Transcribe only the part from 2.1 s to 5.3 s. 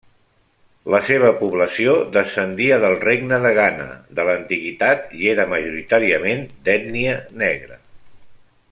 descendia del Regne de Ghana de l'antiguitat